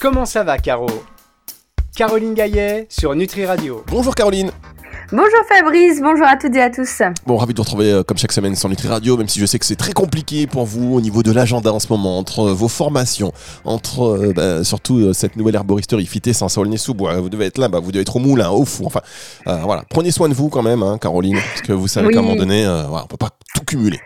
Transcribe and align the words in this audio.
Comment 0.00 0.26
ça 0.26 0.44
va, 0.44 0.58
Caro? 0.58 0.86
Caroline 1.96 2.34
Gaillet 2.34 2.86
sur 2.90 3.14
Nutri 3.14 3.46
Radio. 3.46 3.82
Bonjour 3.88 4.14
Caroline. 4.14 4.50
Bonjour 5.12 5.38
Fabrice, 5.48 6.00
bonjour 6.02 6.26
à 6.26 6.36
toutes 6.36 6.54
et 6.56 6.60
à 6.60 6.68
tous. 6.68 7.00
Bon, 7.26 7.36
ravi 7.36 7.54
de 7.54 7.58
vous 7.58 7.62
retrouver 7.62 7.92
euh, 7.92 8.02
comme 8.02 8.18
chaque 8.18 8.32
semaine 8.32 8.56
sur 8.56 8.68
Nutri 8.68 8.88
Radio, 8.88 9.16
même 9.16 9.28
si 9.28 9.38
je 9.38 9.46
sais 9.46 9.58
que 9.58 9.64
c'est 9.64 9.76
très 9.76 9.92
compliqué 9.92 10.48
pour 10.48 10.64
vous 10.66 10.94
au 10.96 11.00
niveau 11.00 11.22
de 11.22 11.30
l'agenda 11.30 11.72
en 11.72 11.78
ce 11.78 11.86
moment, 11.90 12.18
entre 12.18 12.40
euh, 12.40 12.52
vos 12.52 12.66
formations, 12.66 13.32
entre 13.64 14.02
euh, 14.02 14.32
bah, 14.34 14.64
surtout 14.64 14.98
euh, 14.98 15.12
cette 15.12 15.36
nouvelle 15.36 15.54
herboristerie 15.54 16.06
fitée 16.06 16.32
sans 16.32 16.48
saulnier 16.48 16.76
sous 16.76 16.92
bois. 16.92 17.20
Vous 17.20 17.28
devez 17.30 17.46
être 17.46 17.58
là, 17.58 17.68
bah, 17.68 17.78
vous 17.78 17.92
devez 17.92 18.02
être 18.02 18.16
au 18.16 18.18
moulin, 18.18 18.50
au 18.50 18.64
four. 18.64 18.88
Enfin, 18.88 19.00
euh, 19.46 19.58
voilà. 19.62 19.84
Prenez 19.88 20.10
soin 20.10 20.28
de 20.28 20.34
vous 20.34 20.48
quand 20.48 20.62
même, 20.62 20.82
hein, 20.82 20.98
Caroline, 20.98 21.36
parce 21.38 21.62
que 21.62 21.72
vous 21.72 21.86
savez 21.88 22.08
Oui. 22.08 22.12
qu'à 22.12 22.18
un 22.18 22.22
moment 22.22 22.34
donné, 22.36 22.66
euh, 22.66 22.82
voilà, 22.88 23.04
on 23.04 23.08
peut 23.08 23.16
pas 23.16 23.30
tout 23.54 23.64
cumuler. 23.64 24.00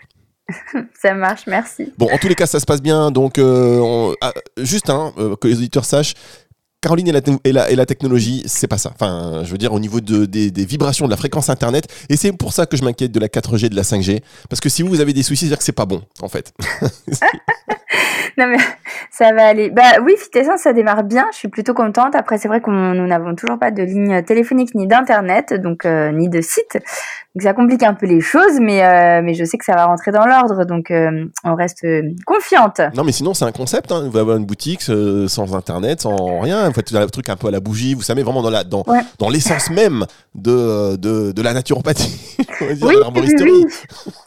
Ça 1.00 1.14
marche, 1.14 1.42
merci. 1.46 1.92
Bon, 1.98 2.08
en 2.10 2.18
tous 2.18 2.28
les 2.28 2.34
cas, 2.34 2.46
ça 2.46 2.60
se 2.60 2.66
passe 2.66 2.82
bien. 2.82 3.10
Donc, 3.10 3.38
euh, 3.38 4.14
ah, 4.20 4.32
juste 4.58 4.90
hein, 4.90 5.12
euh, 5.18 5.36
que 5.36 5.48
les 5.48 5.56
auditeurs 5.56 5.84
sachent. 5.84 6.14
Caroline 6.82 7.08
et 7.08 7.12
la, 7.12 7.20
te- 7.20 7.30
et 7.44 7.52
la, 7.52 7.70
et 7.70 7.76
la 7.76 7.84
technologie, 7.86 8.42
c'est 8.46 8.66
pas 8.66 8.78
ça. 8.78 8.90
Enfin, 8.94 9.42
je 9.44 9.50
veux 9.52 9.58
dire, 9.58 9.72
au 9.74 9.80
niveau 9.80 10.00
de, 10.00 10.24
des, 10.24 10.50
des 10.50 10.64
vibrations 10.64 11.04
de 11.04 11.10
la 11.10 11.16
fréquence 11.18 11.50
Internet. 11.50 11.86
Et 12.08 12.16
c'est 12.16 12.32
pour 12.32 12.52
ça 12.54 12.64
que 12.66 12.76
je 12.76 12.84
m'inquiète 12.84 13.12
de 13.12 13.20
la 13.20 13.28
4G, 13.28 13.68
de 13.68 13.76
la 13.76 13.82
5G. 13.82 14.22
Parce 14.48 14.60
que 14.60 14.68
si 14.70 14.82
vous, 14.82 14.88
vous 14.88 15.00
avez 15.00 15.12
des 15.12 15.22
soucis, 15.22 15.40
c'est-à-dire 15.46 15.58
que 15.58 15.64
c'est 15.64 15.72
pas 15.72 15.86
bon, 15.86 16.02
en 16.22 16.28
fait. 16.28 16.52
Non 18.38 18.46
mais 18.46 18.56
ça 19.10 19.32
va 19.32 19.48
aller. 19.48 19.70
Bah 19.70 19.96
oui, 20.04 20.14
Fitessence, 20.16 20.60
ça 20.60 20.72
démarre 20.72 21.02
bien. 21.02 21.26
Je 21.32 21.38
suis 21.38 21.48
plutôt 21.48 21.74
contente. 21.74 22.14
Après, 22.14 22.38
c'est 22.38 22.48
vrai 22.48 22.60
qu'on 22.60 22.70
nous 22.94 23.06
n'avons 23.06 23.34
toujours 23.34 23.58
pas 23.58 23.70
de 23.70 23.82
ligne 23.82 24.22
téléphonique 24.22 24.74
ni 24.74 24.86
d'internet, 24.86 25.52
donc 25.60 25.84
euh, 25.84 26.10
ni 26.12 26.28
de 26.28 26.40
site. 26.40 26.78
Donc 27.34 27.42
ça 27.42 27.52
complique 27.52 27.82
un 27.82 27.92
peu 27.92 28.06
les 28.06 28.20
choses, 28.20 28.58
mais 28.60 28.84
euh, 28.84 29.20
mais 29.22 29.34
je 29.34 29.44
sais 29.44 29.58
que 29.58 29.64
ça 29.64 29.74
va 29.74 29.86
rentrer 29.86 30.12
dans 30.12 30.24
l'ordre, 30.24 30.64
donc 30.64 30.90
euh, 30.90 31.26
on 31.44 31.54
reste 31.54 31.84
confiante. 32.24 32.80
non, 32.94 33.04
mais 33.04 33.12
sinon, 33.12 33.34
c'est 33.34 33.44
un 33.44 33.52
concept. 33.52 33.90
Hein. 33.92 34.02
Vous 34.02 34.10
allez 34.10 34.20
avoir 34.20 34.36
une 34.36 34.46
boutique 34.46 34.82
sans 34.82 35.54
Internet, 35.54 36.00
sans 36.02 36.40
rien. 36.40 36.69
Vous 36.70 36.74
faites 36.74 36.94
un 36.94 37.06
truc 37.06 37.28
un 37.28 37.36
peu 37.36 37.48
à 37.48 37.50
la 37.50 37.60
bougie. 37.60 37.94
Vous 37.94 38.02
savez, 38.02 38.22
vraiment 38.22 38.42
dans 38.42 38.50
la 38.50 38.64
dans, 38.64 38.82
Ouais. 38.86 39.00
dans 39.18 39.28
l'essence 39.28 39.70
même 39.70 40.06
de, 40.34 40.96
de, 40.96 41.32
de 41.32 41.42
la 41.42 41.52
naturopathie. 41.52 42.16
dire, 42.38 42.76
Oui, 42.82 42.94
de 43.34 43.42
oui. 43.44 43.64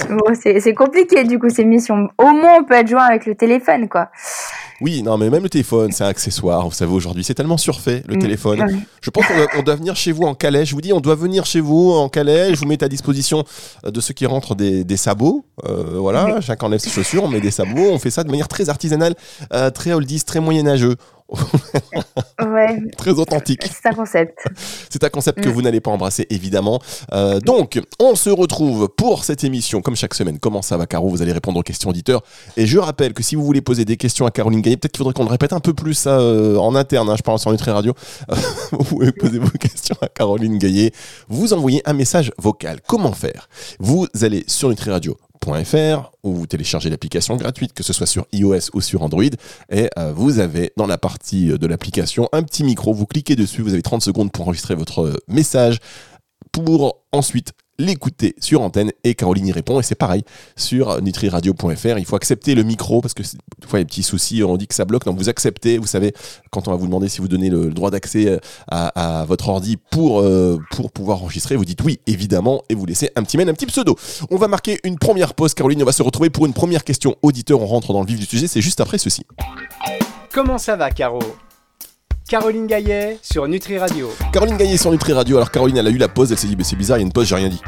Bon, 0.10 0.34
c'est 0.62 0.74
compliqué 0.74 1.24
du 1.24 1.40
coup 1.40 1.50
ces 1.50 1.66
missions. 1.66 2.08
Au 2.18 2.28
moins, 2.32 2.58
on 2.60 2.64
peut 2.64 2.76
être 2.76 2.88
joint 2.88 3.04
avec 3.06 3.26
le 3.26 3.36
téléphone, 3.36 3.88
quoi. 3.90 4.10
Oui, 4.82 5.02
non, 5.04 5.18
mais 5.18 5.30
même 5.30 5.44
le 5.44 5.50
téléphone, 5.50 5.92
c'est 5.92 6.04
un 6.04 6.08
accessoire. 6.08 6.66
Vous 6.68 6.74
savez, 6.74 6.92
aujourd'hui, 6.92 7.24
c'est 7.24 7.36
tellement 7.36 7.58
surfait, 7.58 8.04
le 8.08 8.16
Mm, 8.16 8.20
téléphone. 8.20 8.82
Je 9.02 9.10
pense 9.12 9.26
qu'on 9.28 9.36
doit, 9.38 9.48
on 9.58 9.62
doit 9.64 9.76
venir 9.76 9.96
chez 9.96 10.12
vous 10.12 10.24
en 10.24 10.34
calèche. 10.36 10.70
Je 10.70 10.76
vous 10.76 10.82
dis, 10.82 10.92
on 10.92 11.00
doit 11.00 11.16
venir 11.16 11.46
chez 11.46 11.62
vous 11.62 11.92
en 11.92 12.10
calèche. 12.10 12.56
Je 12.56 12.60
vous 12.60 12.68
mets 12.68 12.84
à 12.84 12.90
disposition 12.90 13.46
euh, 13.86 13.92
de 13.92 14.02
ceux 14.02 14.14
qui 14.14 14.26
rentrent 14.26 14.56
des, 14.56 14.84
des 14.84 14.98
sabots. 14.98 15.46
Euh, 15.66 15.84
voilà, 15.98 16.42
chacun 16.42 16.66
enlève 16.68 16.80
ses 16.82 16.90
chaussures, 16.90 17.24
on 17.24 17.28
met 17.30 17.40
des 17.40 17.52
sabots. 17.52 17.92
On 17.92 18.00
fait 18.00 18.10
ça 18.10 18.24
de 18.24 18.30
manière 18.30 18.48
très 18.50 18.68
artisanale, 18.70 19.16
euh, 19.54 19.70
très 19.70 19.94
oldies, 19.94 20.22
très 20.24 20.40
moyenâgeux, 20.42 20.96
Ouais, 22.46 22.80
très 22.98 23.12
authentique. 23.12 23.62
c'est 23.64 23.90
un 23.90 23.94
concept. 23.94 24.38
C'est 24.90 25.04
un 25.04 25.10
concept 25.10 25.42
que 25.42 25.50
Mm. 25.50 25.52
vous 25.52 25.62
n'allez 25.62 25.82
pas 25.82 25.92
embrasser, 25.92 26.26
évidemment. 26.30 26.80
Euh, 27.14 27.40
donc, 27.40 27.80
on 28.00 28.16
se 28.16 28.30
retrouve 28.30 28.90
pour 28.90 29.24
cette 29.24 29.44
émission, 29.44 29.82
comme 29.82 29.96
chaque 29.96 30.14
semaine. 30.14 30.40
Comment 30.40 30.62
ça 30.62 30.78
va, 30.78 30.86
Caro? 30.86 31.10
Vous 31.10 31.22
allez 31.22 31.32
répondre 31.32 31.60
aux 31.60 31.64
questions 31.64 31.90
auditeurs. 31.90 32.22
Et 32.58 32.66
je 32.66 32.78
rappelle 32.80 33.14
que 33.14 33.24
si 33.24 33.36
vous 33.36 33.44
voulez 33.44 33.62
poser 33.62 33.86
des 33.86 33.98
questions 33.98 34.26
à 34.26 34.32
Caroline 34.32 34.62
Gaillet, 34.62 34.78
peut-être 34.78 34.92
qu'il 34.94 35.00
faudrait 35.00 35.14
qu'on 35.14 35.24
le 35.26 35.30
répète 35.32 35.54
un 35.54 35.60
peu 35.60 35.74
plus 35.74 35.94
ça, 35.94 36.20
euh, 36.20 36.58
en 36.58 36.76
interne. 36.76 37.10
hein, 37.10 37.16
je 37.18 37.24
parle 37.24 37.40
sur 37.40 37.52
Nutri 37.52 37.72
Radio. 37.72 37.94
Euh, 38.32 38.36
vous 38.72 38.84
pouvez 38.84 39.12
poser 39.12 39.40
vos 39.40 39.50
questions 39.50 39.96
à 40.02 40.08
Caroline 40.08 40.58
Gaillet. 40.58 40.92
Vous 41.30 41.54
envoyez 41.54 41.82
un 41.86 41.94
message 41.94 42.32
vocal. 42.38 42.80
Comment 42.88 43.14
faire? 43.14 43.48
Vous 43.80 44.08
allez 44.22 44.44
sur 44.48 44.70
ou 46.24 46.34
vous 46.34 46.48
téléchargez 46.48 46.90
l'application 46.90 47.36
gratuite, 47.36 47.74
que 47.74 47.84
ce 47.84 47.94
soit 47.94 48.08
sur 48.08 48.26
iOS 48.32 48.70
ou 48.74 48.82
sur 48.82 49.02
Android. 49.02 49.24
Et 49.70 49.90
euh, 49.98 50.14
vous 50.14 50.40
avez 50.40 50.72
dans 50.78 50.88
la 50.88 50.98
partie 50.98 51.52
euh, 51.52 51.58
de 51.58 51.68
l'application 51.68 52.30
un 52.32 52.44
petit 52.44 52.64
micro. 52.64 52.94
Vous 52.94 53.06
cliquez 53.06 53.36
dessus, 53.36 53.62
vous 53.62 53.74
avez 53.74 53.82
30 53.82 54.02
secondes 54.02 54.32
pour 54.32 54.46
enregistrer 54.46 54.76
votre 54.76 55.02
euh, 55.02 55.16
message 55.28 55.80
pour 56.52 57.04
ensuite 57.12 57.54
l'écouter 57.80 58.36
sur 58.40 58.62
antenne 58.62 58.92
et 59.04 59.16
Caroline 59.16 59.48
y 59.48 59.52
répond. 59.52 59.80
Et 59.80 59.84
c'est 59.84 59.96
pareil 59.96 60.24
sur 60.56 61.02
nutriradio.fr 61.02 61.98
il 61.98 62.06
faut 62.06 62.16
accepter 62.16 62.56
le 62.56 62.64
micro 62.64 63.02
parce 63.02 63.14
que 63.14 63.24
des 63.24 63.68
fois 63.68 63.80
il 63.80 63.82
y 63.82 63.82
a 63.82 63.84
des 63.84 63.90
petits 63.90 64.04
soucis 64.04 64.44
on 64.44 64.58
dit 64.58 64.68
que 64.68 64.76
ça 64.76 64.86
bloque. 64.86 65.06
Donc 65.06 65.18
vous 65.18 65.30
acceptez 65.30 65.78
vous 65.78 65.88
savez 65.88 66.14
quand 66.52 66.68
on 66.68 66.72
va 66.72 66.78
vous 66.78 66.86
demander 66.86 67.10
si 67.10 67.22
vous 67.22 67.28
donnez 67.28 67.50
le, 67.50 67.72
droit 67.72 67.92
d'accès 67.92 68.28
euh, 68.28 68.38
à, 68.68 69.26
votre 69.28 69.50
ordi 69.50 69.78
pour, 69.78 70.22
euh, 70.22 70.60
pour 70.72 70.92
pouvoir 70.92 71.22
enregistrer 71.22 71.56
vous 71.56 71.66
dites 71.66 71.82
oui 71.84 72.00
évidemment 72.08 72.64
et 72.70 72.76
vous 72.76 72.86
laissez 72.86 73.10
un 73.16 73.24
petit 73.24 73.38
mail 73.38 73.50
un 73.50 73.54
petit 73.54 73.66
pseudo. 73.66 73.96
On 74.30 74.38
va 74.38 74.48
marquer 74.48 74.80
une 74.84 74.98
première 74.98 75.34
pause. 75.34 75.54
Caroline 75.54 75.82
on 75.82 75.86
va 75.86 75.92
se 75.92 76.04
retrouver 76.04 76.30
pour 76.30 76.46
une 76.46 76.54
première 76.54 76.84
question. 76.84 77.16
Auditeur 77.22 77.62
on 77.62 77.66
rentre 77.66 77.94
dans 77.94 78.02
le 78.02 78.08
vif 78.08 78.20
du 78.20 78.26
sujet. 78.26 78.48
C'est 78.48 78.62
juste 78.62 78.82
après 78.82 78.98
ceci. 78.98 79.26
Comment 80.32 80.58
ça 80.58 80.76
va, 80.76 80.90
Caro? 80.90 81.20
Caroline 82.34 82.66
Gaillet 82.66 83.20
sur 83.22 83.48
Nutri 83.48 83.78
Radio. 83.78 84.10
Caroline 84.32 84.58
Gaillet 84.58 84.78
sur 84.78 84.90
Nutri 84.90 85.14
Radio. 85.14 85.38
Alors 85.38 85.52
Caroline, 85.52 85.78
elle 85.78 85.86
a 85.86 85.92
eu 85.92 85.98
la 85.98 86.08
pause, 86.08 86.32
elle 86.32 86.40
s'est 86.40 86.48
dit, 86.48 86.56
mais 86.58 86.64
c'est 86.64 86.76
bizarre, 86.76 86.98
il 86.98 87.02
y 87.02 87.04
a 87.04 87.06
une 87.06 87.14
pause, 87.14 87.28
j'ai 87.28 87.36
rien 87.36 87.48
dit. 87.48 87.62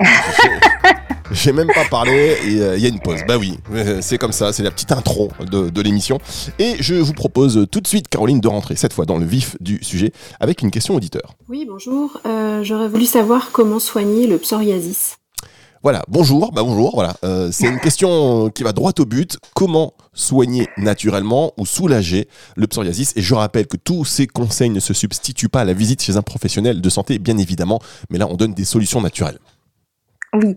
J'ai- 1.32 1.52
même 1.52 1.66
pas 1.66 1.84
parlé 1.90 2.36
et 2.46 2.60
euh, 2.60 2.76
il 2.76 2.82
y 2.84 2.86
a 2.86 2.88
une 2.90 3.00
pause. 3.00 3.18
Bah 3.26 3.38
oui, 3.38 3.58
euh, 3.74 3.98
c'est 4.00 4.18
comme 4.18 4.30
ça, 4.30 4.52
c'est 4.52 4.62
la 4.62 4.70
petite 4.70 4.92
intro 4.92 5.32
de, 5.50 5.68
de 5.68 5.82
l'émission. 5.82 6.20
Et 6.60 6.76
je 6.78 6.94
vous 6.94 7.12
propose 7.12 7.66
tout 7.72 7.80
de 7.80 7.88
suite, 7.88 8.06
Caroline, 8.08 8.38
de 8.38 8.46
rentrer 8.46 8.76
cette 8.76 8.92
fois 8.92 9.04
dans 9.04 9.18
le 9.18 9.26
vif 9.26 9.56
du 9.58 9.82
sujet 9.82 10.12
avec 10.38 10.62
une 10.62 10.70
question 10.70 10.94
auditeur. 10.94 11.34
Oui, 11.48 11.66
bonjour. 11.68 12.20
Euh, 12.24 12.62
J'aurais 12.62 12.86
voulu 12.88 13.06
savoir 13.06 13.50
comment 13.50 13.80
soigner 13.80 14.28
le 14.28 14.38
psoriasis. 14.38 15.16
Voilà, 15.82 16.04
bonjour, 16.06 16.52
bah 16.52 16.62
bonjour, 16.62 16.92
voilà. 16.94 17.14
Euh, 17.24 17.48
c'est 17.50 17.66
une 17.66 17.80
question 17.80 18.48
qui 18.50 18.62
va 18.62 18.72
droit 18.72 18.92
au 19.00 19.04
but. 19.04 19.38
Comment 19.56 19.94
soigner 20.12 20.68
naturellement 20.76 21.52
ou 21.56 21.66
soulager 21.66 22.28
le 22.56 22.66
psoriasis 22.66 23.12
Et 23.16 23.22
je 23.22 23.34
rappelle 23.34 23.66
que 23.66 23.76
tous 23.76 24.04
ces 24.04 24.26
conseils 24.26 24.70
ne 24.70 24.80
se 24.80 24.94
substituent 24.94 25.48
pas 25.48 25.60
à 25.60 25.64
la 25.64 25.72
visite 25.72 26.02
chez 26.02 26.16
un 26.16 26.22
professionnel 26.22 26.80
de 26.80 26.90
santé, 26.90 27.18
bien 27.18 27.38
évidemment, 27.38 27.80
mais 28.10 28.18
là 28.18 28.26
on 28.28 28.34
donne 28.34 28.54
des 28.54 28.64
solutions 28.64 29.00
naturelles. 29.00 29.38
Oui, 30.34 30.54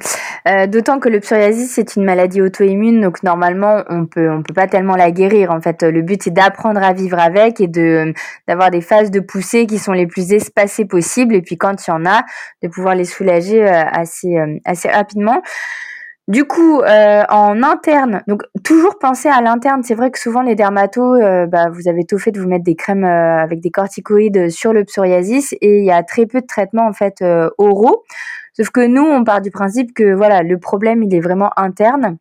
euh, 0.47 0.67
d'autant 0.67 0.99
que 0.99 1.09
le 1.09 1.19
psoriasis 1.19 1.69
c'est 1.69 1.97
une 1.97 2.05
maladie 2.05 2.41
auto-immune, 2.41 3.01
donc 3.01 3.23
normalement 3.23 3.83
on 3.89 4.05
peut 4.05 4.31
on 4.31 4.41
peut 4.41 4.53
pas 4.53 4.67
tellement 4.67 4.95
la 4.95 5.11
guérir. 5.11 5.51
En 5.51 5.59
fait, 5.59 5.83
le 5.83 6.01
but 6.01 6.23
c'est 6.23 6.31
d'apprendre 6.31 6.81
à 6.81 6.93
vivre 6.93 7.19
avec 7.19 7.59
et 7.59 7.67
de 7.67 8.13
d'avoir 8.47 8.71
des 8.71 8.79
phases 8.79 9.11
de 9.11 9.19
poussée 9.19 9.65
qui 9.65 9.77
sont 9.77 9.91
les 9.91 10.07
plus 10.07 10.31
espacées 10.31 10.85
possibles. 10.85 11.35
Et 11.35 11.41
puis 11.41 11.57
quand 11.57 11.85
il 11.85 11.89
y 11.89 11.93
en 11.93 12.05
a, 12.05 12.23
de 12.63 12.69
pouvoir 12.69 12.95
les 12.95 13.03
soulager 13.03 13.67
euh, 13.67 13.83
assez 13.91 14.37
euh, 14.37 14.57
assez 14.63 14.87
rapidement. 14.89 15.41
Du 16.27 16.45
coup, 16.45 16.81
euh, 16.81 17.23
en 17.29 17.61
interne, 17.61 18.23
donc 18.27 18.41
toujours 18.63 18.97
penser 18.97 19.29
à 19.29 19.41
l'interne. 19.41 19.83
C'est 19.83 19.93
vrai 19.93 20.09
que 20.09 20.17
souvent 20.17 20.41
les 20.41 20.55
dermatos, 20.55 21.21
euh, 21.21 21.45
bah, 21.45 21.69
vous 21.69 21.87
avez 21.87 22.03
tout 22.03 22.17
fait 22.17 22.31
de 22.31 22.39
vous 22.39 22.47
mettre 22.47 22.63
des 22.63 22.75
crèmes 22.75 23.03
euh, 23.03 23.37
avec 23.43 23.61
des 23.61 23.69
corticoïdes 23.69 24.49
sur 24.49 24.73
le 24.73 24.85
psoriasis 24.85 25.53
et 25.61 25.79
il 25.79 25.85
y 25.85 25.91
a 25.91 26.01
très 26.01 26.25
peu 26.25 26.41
de 26.41 26.47
traitements 26.47 26.87
en 26.87 26.93
fait 26.93 27.23
oraux. 27.59 28.03
Sauf 28.53 28.71
que 28.71 28.87
nous, 28.87 29.03
on 29.03 29.23
part 29.23 29.41
du 29.41 29.51
principe 29.51 29.93
que 29.93 30.15
voilà, 30.15 30.41
le 30.41 30.57
problème, 30.57 31.03
il 31.03 31.13
est 31.13 31.19
vraiment 31.19 31.51
interne. 31.57 32.17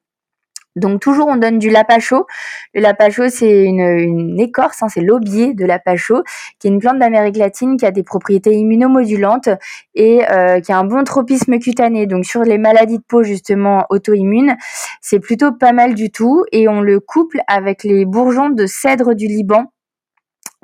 Donc 0.77 1.01
toujours, 1.01 1.29
on 1.29 1.37
donne 1.37 1.59
du 1.59 1.71
lapacho. 1.71 2.27
Le 2.75 2.81
lapacho, 2.81 3.29
c'est 3.29 3.65
une, 3.65 4.41
écorce, 4.41 4.83
hein, 4.83 4.89
c'est 4.89 5.01
l'aubier 5.01 5.55
de 5.55 5.65
lapacho, 5.65 6.23
qui 6.59 6.67
est 6.67 6.71
une 6.71 6.81
plante 6.81 6.99
d'Amérique 6.99 7.37
latine 7.37 7.77
qui 7.77 7.87
a 7.87 7.91
des 7.91 8.03
propriétés 8.03 8.53
immunomodulantes 8.55 9.49
et 9.95 10.23
euh, 10.31 10.61
qui 10.61 10.73
a 10.73 10.79
un 10.79 10.85
bon 10.85 11.05
tropisme 11.05 11.59
cutané. 11.59 12.07
Donc 12.07 12.25
sur 12.25 12.43
les 12.43 12.59
maladies 12.59 12.99
de 12.99 13.05
peau 13.07 13.23
justement 13.23 13.87
auto-immunes, 13.91 14.57
c'est 15.01 15.21
plutôt 15.21 15.53
pas 15.53 15.73
mal 15.73 15.95
du 15.95 16.11
tout. 16.11 16.45
Et 16.53 16.69
on 16.69 16.81
le 16.81 17.01
couple 17.01 17.41
avec 17.47 17.85
les 17.85 18.05
bourgeons 18.05 18.51
de 18.51 18.67
cèdre 18.67 19.15
du 19.15 19.27
Liban. 19.27 19.74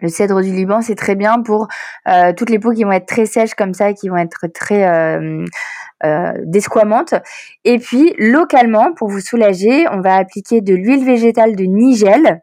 Le 0.00 0.08
cèdre 0.08 0.40
du 0.40 0.52
Liban, 0.52 0.80
c'est 0.82 0.94
très 0.94 1.14
bien 1.14 1.42
pour 1.42 1.68
euh, 2.08 2.32
toutes 2.36 2.50
les 2.50 2.58
peaux 2.58 2.72
qui 2.72 2.84
vont 2.84 2.92
être 2.92 3.06
très 3.06 3.26
sèches 3.26 3.54
comme 3.54 3.74
ça, 3.74 3.92
qui 3.92 4.08
vont 4.08 4.16
être 4.16 4.46
très 4.52 4.86
euh, 4.86 5.44
euh, 6.04 6.32
desquamantes. 6.44 7.14
Et 7.64 7.78
puis, 7.78 8.14
localement, 8.18 8.92
pour 8.94 9.08
vous 9.08 9.20
soulager, 9.20 9.86
on 9.90 10.00
va 10.00 10.16
appliquer 10.16 10.60
de 10.60 10.74
l'huile 10.74 11.04
végétale 11.04 11.56
de 11.56 11.64
nigel. 11.64 12.42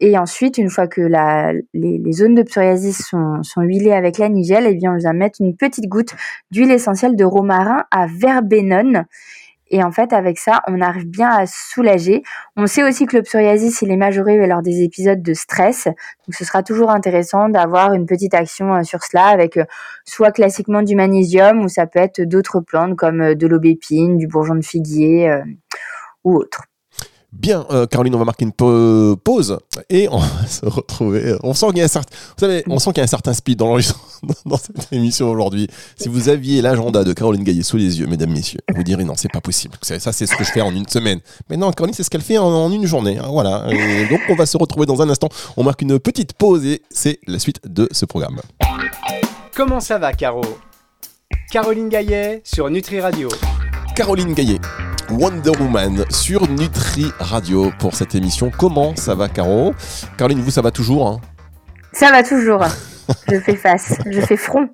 Et 0.00 0.18
ensuite, 0.18 0.58
une 0.58 0.68
fois 0.68 0.86
que 0.86 1.00
les, 1.72 2.12
zones 2.12 2.34
de 2.34 2.42
psoriasis 2.42 3.06
sont, 3.06 3.42
sont 3.42 3.62
huilées 3.62 3.92
avec 3.92 4.18
la 4.18 4.28
nigel, 4.28 4.66
eh 4.68 4.74
bien, 4.74 4.94
on 4.94 5.02
va 5.02 5.12
mettre 5.12 5.40
une 5.40 5.56
petite 5.56 5.88
goutte 5.88 6.14
d'huile 6.50 6.70
essentielle 6.70 7.16
de 7.16 7.24
romarin 7.24 7.84
à 7.90 8.06
verbenone. 8.06 9.06
Et 9.68 9.82
en 9.82 9.90
fait, 9.90 10.12
avec 10.12 10.38
ça, 10.38 10.62
on 10.68 10.80
arrive 10.80 11.08
bien 11.08 11.28
à 11.28 11.46
soulager. 11.46 12.22
On 12.56 12.66
sait 12.66 12.84
aussi 12.84 13.06
que 13.06 13.16
le 13.16 13.22
psoriasis, 13.22 13.82
il 13.82 13.90
est 13.90 13.96
majoré 13.96 14.46
lors 14.46 14.62
des 14.62 14.82
épisodes 14.82 15.22
de 15.22 15.34
stress. 15.34 15.86
Donc, 15.86 16.34
ce 16.34 16.44
sera 16.44 16.62
toujours 16.62 16.90
intéressant 16.90 17.48
d'avoir 17.48 17.92
une 17.92 18.06
petite 18.06 18.34
action 18.34 18.74
euh, 18.74 18.82
sur 18.82 19.02
cela 19.02 19.26
avec 19.26 19.56
euh, 19.56 19.64
soit 20.04 20.30
classiquement 20.30 20.82
du 20.82 20.94
magnésium 20.94 21.64
ou 21.64 21.68
ça 21.68 21.86
peut 21.86 21.98
être 21.98 22.20
d'autres 22.22 22.60
plantes 22.60 22.96
comme 22.96 23.20
euh, 23.20 23.34
de 23.34 23.46
l'aubépine, 23.46 24.16
du 24.16 24.28
bourgeon 24.28 24.54
de 24.54 24.64
figuier 24.64 25.42
ou 26.24 26.36
autre. 26.36 26.64
Bien, 27.38 27.66
euh, 27.70 27.86
Caroline, 27.86 28.14
on 28.14 28.18
va 28.18 28.24
marquer 28.24 28.44
une 28.46 28.52
pause 28.52 29.58
et 29.90 30.08
on 30.10 30.18
va 30.18 30.46
se 30.48 30.64
retrouver. 30.64 31.36
On 31.42 31.52
sent 31.52 31.66
qu'il 31.68 31.78
y 31.78 31.82
a 31.82 31.84
un 31.84 31.88
certain, 31.88 32.14
vous 32.14 32.40
savez, 32.40 32.64
on 32.66 32.78
sent 32.78 32.90
qu'il 32.90 32.98
y 32.98 33.00
a 33.02 33.04
un 33.04 33.08
certain 33.08 33.34
speed 33.34 33.58
dans, 33.58 33.76
dans 34.46 34.56
cette 34.56 34.92
émission 34.92 35.30
aujourd'hui. 35.30 35.68
Si 35.96 36.08
vous 36.08 36.28
aviez 36.28 36.62
l'agenda 36.62 37.04
de 37.04 37.12
Caroline 37.12 37.44
Gaillet 37.44 37.62
sous 37.62 37.76
les 37.76 38.00
yeux, 38.00 38.06
mesdames, 38.06 38.30
messieurs, 38.30 38.60
vous 38.74 38.82
direz 38.82 39.04
non, 39.04 39.14
c'est 39.16 39.30
pas 39.30 39.42
possible. 39.42 39.76
Ça, 39.82 39.98
c'est 39.98 40.26
ce 40.26 40.34
que 40.34 40.44
je 40.44 40.50
fais 40.50 40.62
en 40.62 40.74
une 40.74 40.88
semaine. 40.88 41.20
Mais 41.50 41.56
non, 41.56 41.70
Caroline, 41.72 41.94
c'est 41.94 42.02
ce 42.02 42.10
qu'elle 42.10 42.22
fait 42.22 42.38
en, 42.38 42.70
une 42.72 42.86
journée. 42.86 43.18
Hein, 43.18 43.28
voilà. 43.30 43.66
donc, 44.10 44.20
on 44.30 44.34
va 44.34 44.46
se 44.46 44.56
retrouver 44.56 44.86
dans 44.86 45.02
un 45.02 45.10
instant. 45.10 45.28
On 45.56 45.62
marque 45.62 45.82
une 45.82 45.98
petite 45.98 46.32
pause 46.32 46.64
et 46.64 46.82
c'est 46.90 47.18
la 47.26 47.38
suite 47.38 47.60
de 47.66 47.88
ce 47.92 48.06
programme. 48.06 48.40
Comment 49.54 49.80
ça 49.80 49.98
va, 49.98 50.12
Caro? 50.12 50.42
Caroline 51.50 51.88
Gaillet 51.88 52.40
sur 52.44 52.70
Nutri 52.70 53.00
Radio. 53.00 53.28
Caroline 53.94 54.34
Gaillet. 54.34 54.58
Wonder 55.10 55.50
Woman 55.60 56.04
sur 56.10 56.48
Nutri 56.48 57.12
Radio 57.18 57.70
pour 57.78 57.94
cette 57.94 58.14
émission. 58.14 58.50
Comment 58.56 58.96
ça 58.96 59.14
va, 59.14 59.28
Caro? 59.28 59.74
Caroline, 60.16 60.40
vous, 60.40 60.50
ça 60.50 60.62
va 60.62 60.70
toujours 60.70 61.06
hein? 61.06 61.20
Ça 61.92 62.10
va 62.10 62.22
toujours. 62.22 62.64
je 63.30 63.38
fais 63.40 63.54
face, 63.54 63.94
je 64.10 64.20
fais 64.20 64.36
front. 64.36 64.68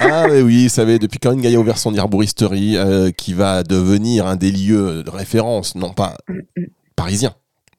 ah 0.00 0.26
oui, 0.30 0.42
oui, 0.42 0.62
vous 0.64 0.68
savez, 0.68 0.98
depuis 0.98 1.18
Caroline 1.18 1.42
Gaillet 1.42 1.56
a 1.56 1.60
ouvert 1.60 1.78
son 1.78 1.94
herboristerie, 1.94 2.76
euh, 2.76 3.10
qui 3.10 3.32
va 3.32 3.62
devenir 3.62 4.26
un 4.26 4.36
des 4.36 4.52
lieux 4.52 5.02
de 5.02 5.10
référence, 5.10 5.74
non 5.74 5.92
pas 5.92 6.16
parisien, 6.94 7.34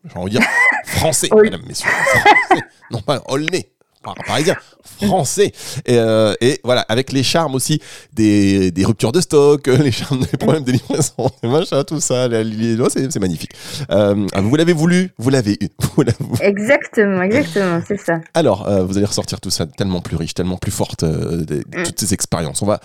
j'ai 0.05 0.17
envie 0.19 0.33
de 0.33 0.39
dire 0.39 0.47
français, 0.85 1.29
mesdames, 1.43 1.61
messieurs, 1.67 1.89
français, 1.89 2.63
non 2.89 3.01
pas 3.01 3.21
Aulnay, 3.27 3.69
parisien, 4.01 4.55
français. 4.83 5.51
Et, 5.85 5.97
euh, 5.97 6.33
et, 6.41 6.59
voilà, 6.63 6.81
avec 6.81 7.11
les 7.11 7.23
charmes 7.23 7.55
aussi 7.55 7.81
des, 8.13 8.71
des, 8.71 8.85
ruptures 8.85 9.11
de 9.11 9.21
stock, 9.21 9.67
les 9.67 9.91
charmes 9.91 10.21
des 10.21 10.37
problèmes 10.37 10.63
de 10.63 10.71
livraison, 10.71 11.29
machin, 11.43 11.83
tout 11.83 11.99
ça, 11.99 12.27
c'est 12.29 13.19
magnifique. 13.19 13.51
Euh, 13.91 14.27
vous 14.35 14.55
l'avez 14.55 14.73
voulu, 14.73 15.11
vous 15.17 15.29
l'avez 15.29 15.57
eu. 15.61 15.69
Exactement, 16.41 17.21
exactement, 17.23 17.81
c'est 17.87 17.99
ça. 17.99 18.19
Alors, 18.33 18.67
euh, 18.67 18.83
vous 18.83 18.97
allez 18.97 19.05
ressortir 19.05 19.39
tout 19.39 19.49
ça 19.49 19.65
tellement 19.65 20.01
plus 20.01 20.15
riche, 20.15 20.33
tellement 20.33 20.57
plus 20.57 20.71
forte, 20.71 21.03
de, 21.03 21.57
mm. 21.57 21.83
toutes 21.83 21.99
ces 21.99 22.13
expériences. 22.13 22.61
On 22.61 22.65
va 22.65 22.79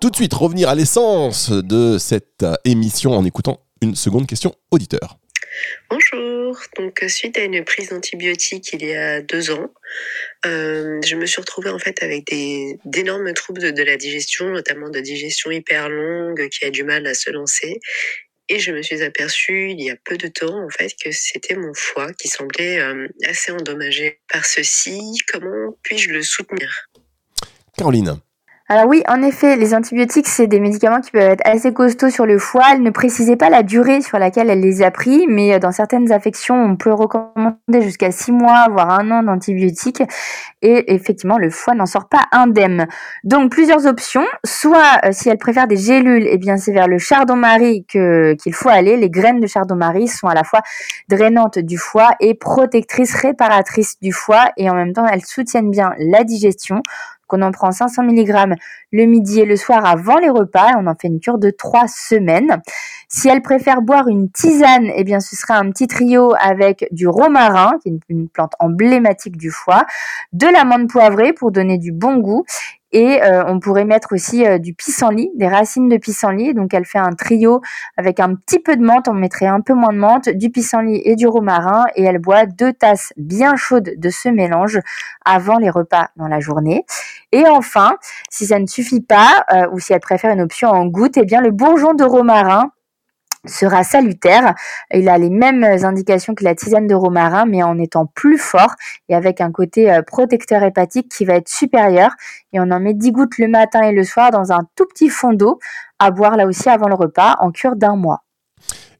tout 0.00 0.10
de 0.10 0.16
suite 0.16 0.34
revenir 0.34 0.68
à 0.68 0.74
l'essence 0.74 1.50
de 1.50 1.98
cette 1.98 2.44
émission 2.64 3.12
en 3.12 3.24
écoutant 3.24 3.60
une 3.80 3.94
seconde 3.94 4.26
question 4.26 4.54
auditeur. 4.70 5.18
Bonjour, 5.90 6.29
donc 6.76 7.04
suite 7.08 7.38
à 7.38 7.44
une 7.44 7.64
prise 7.64 7.90
d'antibiotiques 7.90 8.72
il 8.72 8.84
y 8.84 8.94
a 8.94 9.20
deux 9.20 9.50
ans, 9.50 9.72
euh, 10.46 11.00
je 11.04 11.16
me 11.16 11.26
suis 11.26 11.40
retrouvée 11.40 11.70
en 11.70 11.78
fait 11.78 12.02
avec 12.02 12.26
d'énormes 12.84 13.32
troubles 13.34 13.72
de, 13.72 13.82
la 13.82 13.96
digestion, 13.96 14.50
notamment 14.50 14.88
de 14.88 15.00
digestion 15.00 15.50
hyper 15.50 15.88
longue 15.88 16.48
qui 16.48 16.64
a 16.64 16.70
du 16.70 16.84
mal 16.84 17.06
à 17.06 17.14
se 17.14 17.30
lancer. 17.30 17.80
Et 18.48 18.58
je 18.58 18.72
me 18.72 18.82
suis 18.82 19.02
aperçue 19.02 19.70
il 19.70 19.80
y 19.80 19.90
a 19.90 19.96
peu 20.04 20.16
de 20.16 20.26
temps 20.26 20.64
en 20.64 20.70
fait 20.70 20.92
que 21.02 21.12
c'était 21.12 21.54
mon 21.54 21.72
foie 21.74 22.12
qui 22.14 22.28
semblait 22.28 22.80
euh, 22.80 23.06
assez 23.24 23.52
endommagé 23.52 24.20
par 24.32 24.44
ceci. 24.44 25.18
Comment 25.32 25.76
puis-je 25.82 26.10
le 26.10 26.22
soutenir? 26.22 26.88
Caroline. 27.76 28.20
Alors 28.72 28.86
oui, 28.86 29.02
en 29.08 29.20
effet, 29.20 29.56
les 29.56 29.74
antibiotiques, 29.74 30.28
c'est 30.28 30.46
des 30.46 30.60
médicaments 30.60 31.00
qui 31.00 31.10
peuvent 31.10 31.22
être 31.22 31.44
assez 31.44 31.72
costauds 31.72 32.08
sur 32.08 32.24
le 32.24 32.38
foie. 32.38 32.62
Elle 32.72 32.84
ne 32.84 32.90
précisait 32.90 33.34
pas 33.34 33.50
la 33.50 33.64
durée 33.64 34.00
sur 34.00 34.16
laquelle 34.20 34.48
elle 34.48 34.60
les 34.60 34.80
a 34.82 34.92
pris, 34.92 35.26
mais 35.26 35.54
euh, 35.54 35.58
dans 35.58 35.72
certaines 35.72 36.12
affections, 36.12 36.54
on 36.54 36.76
peut 36.76 36.92
recommander 36.92 37.82
jusqu'à 37.82 38.12
six 38.12 38.30
mois, 38.30 38.68
voire 38.70 38.90
un 38.92 39.10
an 39.10 39.24
d'antibiotiques. 39.24 40.04
Et 40.62 40.94
effectivement, 40.94 41.36
le 41.36 41.50
foie 41.50 41.74
n'en 41.74 41.86
sort 41.86 42.08
pas 42.08 42.26
indemne. 42.30 42.86
Donc 43.24 43.50
plusieurs 43.50 43.86
options. 43.86 44.24
Soit, 44.46 45.00
euh, 45.04 45.08
si 45.10 45.28
elle 45.28 45.38
préfère 45.38 45.66
des 45.66 45.76
gélules, 45.76 46.28
eh 46.30 46.38
bien 46.38 46.56
c'est 46.56 46.72
vers 46.72 46.86
le 46.86 46.98
chardon-marie 46.98 47.84
qu'il 47.88 48.54
faut 48.54 48.68
aller. 48.68 48.96
Les 48.96 49.10
graines 49.10 49.40
de 49.40 49.48
chardon-marie 49.48 50.06
sont 50.06 50.28
à 50.28 50.34
la 50.34 50.44
fois 50.44 50.60
drainantes 51.08 51.58
du 51.58 51.76
foie 51.76 52.10
et 52.20 52.34
protectrices, 52.34 53.16
réparatrices 53.16 53.98
du 54.00 54.12
foie, 54.12 54.52
et 54.56 54.70
en 54.70 54.76
même 54.76 54.92
temps, 54.92 55.06
elles 55.08 55.24
soutiennent 55.24 55.72
bien 55.72 55.92
la 55.98 56.22
digestion 56.22 56.82
qu'on 57.30 57.42
en 57.42 57.52
prend 57.52 57.70
500 57.70 58.02
mg 58.02 58.56
le 58.92 59.04
midi 59.06 59.40
et 59.40 59.44
le 59.44 59.56
soir 59.56 59.86
avant 59.86 60.18
les 60.18 60.28
repas. 60.28 60.72
On 60.78 60.86
en 60.86 60.94
fait 60.94 61.08
une 61.08 61.20
cure 61.20 61.38
de 61.38 61.50
3 61.50 61.86
semaines. 61.86 62.60
Si 63.08 63.28
elle 63.28 63.40
préfère 63.40 63.80
boire 63.82 64.08
une 64.08 64.30
tisane, 64.30 64.90
eh 64.94 65.04
bien, 65.04 65.20
ce 65.20 65.36
sera 65.36 65.54
un 65.54 65.70
petit 65.70 65.86
trio 65.86 66.34
avec 66.40 66.86
du 66.90 67.08
romarin, 67.08 67.72
qui 67.82 67.88
est 67.88 67.98
une 68.08 68.28
plante 68.28 68.52
emblématique 68.58 69.36
du 69.36 69.50
foie, 69.50 69.86
de 70.32 70.46
l'amande 70.46 70.88
poivrée 70.88 71.32
pour 71.32 71.52
donner 71.52 71.78
du 71.78 71.92
bon 71.92 72.18
goût 72.18 72.44
et 72.92 73.22
euh, 73.22 73.44
on 73.46 73.60
pourrait 73.60 73.84
mettre 73.84 74.12
aussi 74.12 74.46
euh, 74.46 74.58
du 74.58 74.74
pissenlit, 74.74 75.30
des 75.34 75.48
racines 75.48 75.88
de 75.88 75.96
pissenlit. 75.96 76.54
Donc 76.54 76.74
elle 76.74 76.84
fait 76.84 76.98
un 76.98 77.12
trio 77.12 77.60
avec 77.96 78.20
un 78.20 78.34
petit 78.34 78.58
peu 78.58 78.76
de 78.76 78.82
menthe, 78.82 79.08
on 79.08 79.14
mettrait 79.14 79.46
un 79.46 79.60
peu 79.60 79.74
moins 79.74 79.92
de 79.92 79.98
menthe, 79.98 80.28
du 80.28 80.50
pissenlit 80.50 81.00
et 81.04 81.16
du 81.16 81.26
romarin. 81.26 81.84
Et 81.94 82.04
elle 82.04 82.18
boit 82.18 82.46
deux 82.46 82.72
tasses 82.72 83.12
bien 83.16 83.56
chaudes 83.56 83.92
de 83.96 84.10
ce 84.10 84.28
mélange 84.28 84.80
avant 85.24 85.58
les 85.58 85.70
repas 85.70 86.08
dans 86.16 86.28
la 86.28 86.40
journée. 86.40 86.84
Et 87.32 87.46
enfin, 87.46 87.96
si 88.28 88.46
ça 88.46 88.58
ne 88.58 88.66
suffit 88.66 89.02
pas, 89.02 89.44
euh, 89.52 89.68
ou 89.72 89.78
si 89.78 89.92
elle 89.92 90.00
préfère 90.00 90.32
une 90.32 90.40
option 90.40 90.68
en 90.68 90.86
goutte, 90.86 91.16
eh 91.16 91.24
bien 91.24 91.40
le 91.40 91.52
bourgeon 91.52 91.94
de 91.94 92.04
romarin 92.04 92.72
sera 93.46 93.84
salutaire. 93.84 94.54
Il 94.92 95.08
a 95.08 95.18
les 95.18 95.30
mêmes 95.30 95.64
indications 95.64 96.34
que 96.34 96.44
la 96.44 96.54
tisane 96.54 96.86
de 96.86 96.94
romarin, 96.94 97.46
mais 97.46 97.62
en 97.62 97.78
étant 97.78 98.06
plus 98.06 98.38
fort 98.38 98.74
et 99.08 99.14
avec 99.14 99.40
un 99.40 99.52
côté 99.52 99.92
euh, 99.92 100.02
protecteur 100.02 100.62
hépatique 100.62 101.08
qui 101.08 101.24
va 101.24 101.34
être 101.34 101.48
supérieur. 101.48 102.12
Et 102.52 102.60
on 102.60 102.70
en 102.70 102.80
met 102.80 102.94
10 102.94 103.12
gouttes 103.12 103.38
le 103.38 103.48
matin 103.48 103.82
et 103.82 103.92
le 103.92 104.04
soir 104.04 104.30
dans 104.30 104.52
un 104.52 104.66
tout 104.76 104.86
petit 104.86 105.08
fond 105.08 105.32
d'eau 105.32 105.58
à 105.98 106.10
boire 106.10 106.36
là 106.36 106.46
aussi 106.46 106.68
avant 106.68 106.88
le 106.88 106.94
repas 106.94 107.36
en 107.40 107.50
cure 107.50 107.76
d'un 107.76 107.96
mois. 107.96 108.22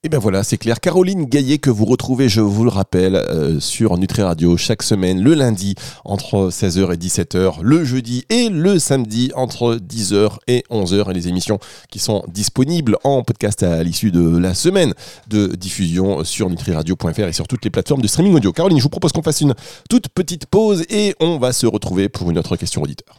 Et 0.02 0.08
bien 0.08 0.19
voilà, 0.19 0.43
c'est 0.43 0.56
clair. 0.56 0.81
Caroline 0.81 1.26
Gaillet 1.26 1.58
que 1.58 1.69
vous 1.69 1.85
retrouvez, 1.85 2.31
je 2.31 2.41
vous 2.41 2.64
le 2.64 2.70
rappelle, 2.70 3.17
euh, 3.17 3.61
sur 3.61 3.99
Nutri 3.99 4.23
Radio 4.23 4.56
chaque 4.56 4.82
semaine, 4.82 5.20
le 5.20 5.35
lundi 5.35 5.75
entre 6.06 6.49
16h 6.49 6.94
et 6.94 6.97
17h, 6.97 7.61
le 7.61 7.85
jeudi 7.85 8.25
et 8.31 8.49
le 8.49 8.79
samedi 8.79 9.31
entre 9.35 9.76
10h 9.76 10.38
et 10.47 10.64
11h. 10.70 11.11
Et 11.11 11.12
les 11.12 11.29
émissions 11.29 11.58
qui 11.91 11.99
sont 11.99 12.25
disponibles 12.29 12.97
en 13.05 13.23
podcast 13.23 13.62
à 13.62 13.82
l'issue 13.82 14.11
de 14.11 14.38
la 14.38 14.55
semaine 14.55 14.94
de 15.29 15.49
diffusion 15.49 16.25
sur 16.25 16.49
nutriradio.fr 16.49 17.20
et 17.20 17.35
sur 17.35 17.47
toutes 17.47 17.67
les 17.67 17.70
plateformes 17.70 18.00
de 18.00 18.08
streaming 18.08 18.37
audio. 18.37 18.52
Caroline, 18.52 18.79
je 18.79 18.85
vous 18.85 18.88
propose 18.88 19.12
qu'on 19.12 19.23
fasse 19.23 19.43
une 19.43 19.55
toute 19.91 20.08
petite 20.08 20.47
pause 20.47 20.82
et 20.88 21.14
on 21.20 21.38
va 21.38 21.52
se 21.52 21.67
retrouver 21.67 22.08
pour 22.08 22.31
une 22.31 22.38
autre 22.38 22.56
question 22.56 22.81
auditeur. 22.81 23.19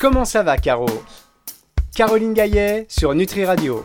Comment 0.00 0.24
ça 0.24 0.42
va, 0.42 0.56
Caro? 0.56 0.88
Caroline 1.94 2.34
Gaillet 2.34 2.86
sur 2.88 3.14
Nutri 3.14 3.44
Radio. 3.44 3.84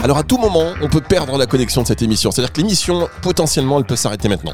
Alors 0.00 0.18
à 0.18 0.22
tout 0.22 0.38
moment, 0.38 0.74
on 0.80 0.88
peut 0.88 1.00
perdre 1.00 1.36
la 1.36 1.46
connexion 1.46 1.82
de 1.82 1.86
cette 1.86 2.02
émission. 2.02 2.30
C'est-à-dire 2.30 2.52
que 2.52 2.60
l'émission, 2.60 3.08
potentiellement, 3.20 3.78
elle 3.78 3.84
peut 3.84 3.96
s'arrêter 3.96 4.28
maintenant. 4.28 4.52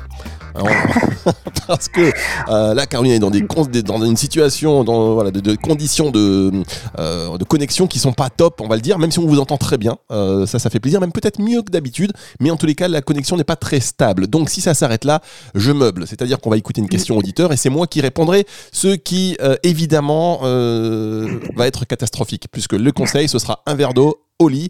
parce 1.66 1.88
que 1.88 2.12
euh, 2.48 2.74
là, 2.74 2.86
Caroline 2.86 3.12
est 3.12 3.18
dans, 3.18 3.30
des, 3.30 3.82
dans 3.82 4.04
une 4.04 4.16
situation, 4.16 4.84
dans, 4.84 5.14
voilà, 5.14 5.30
de, 5.30 5.54
conditions 5.56 6.10
de, 6.10 6.62
euh, 6.98 7.36
de 7.36 7.44
connexion 7.44 7.86
qui 7.86 7.98
sont 7.98 8.12
pas 8.12 8.30
top, 8.30 8.60
on 8.60 8.68
va 8.68 8.76
le 8.76 8.82
dire, 8.82 8.98
même 8.98 9.10
si 9.10 9.18
on 9.18 9.26
vous 9.26 9.40
entend 9.40 9.56
très 9.56 9.78
bien. 9.78 9.96
Euh, 10.12 10.46
ça, 10.46 10.58
ça 10.58 10.70
fait 10.70 10.80
plaisir, 10.80 11.00
même 11.00 11.12
peut-être 11.12 11.40
mieux 11.40 11.62
que 11.62 11.70
d'habitude, 11.70 12.12
mais 12.40 12.50
en 12.50 12.56
tous 12.56 12.66
les 12.66 12.74
cas, 12.74 12.88
la 12.88 13.02
connexion 13.02 13.36
n'est 13.36 13.44
pas 13.44 13.56
très 13.56 13.80
stable. 13.80 14.28
Donc 14.28 14.48
si 14.48 14.60
ça 14.60 14.74
s'arrête 14.74 15.04
là, 15.04 15.20
je 15.54 15.72
meuble. 15.72 16.06
C'est-à-dire 16.06 16.40
qu'on 16.40 16.50
va 16.50 16.56
écouter 16.56 16.80
une 16.80 16.88
question 16.88 17.16
auditeur 17.16 17.52
et 17.52 17.56
c'est 17.56 17.70
moi 17.70 17.86
qui 17.86 18.00
répondrai, 18.00 18.46
ce 18.72 18.88
qui, 18.88 19.36
évidemment, 19.62 20.40
va 20.42 21.66
être 21.66 21.84
catastrophique, 21.84 22.46
puisque 22.50 22.74
le 22.74 22.92
conseil, 22.92 23.28
ce 23.28 23.38
sera 23.38 23.62
un 23.66 23.74
verre 23.74 23.94
d'eau 23.94 24.20
au 24.38 24.48
lit. 24.48 24.68